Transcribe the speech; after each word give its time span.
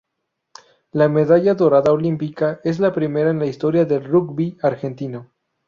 La 0.93 1.07
medalla 1.09 1.53
dorada 1.53 1.91
olímpica 1.93 2.59
es 2.63 2.79
la 2.79 2.91
primera 2.91 3.29
en 3.29 3.37
la 3.37 3.45
historia 3.45 3.85
del 3.85 4.03
rugby 4.03 4.57
argentino. 4.63 5.29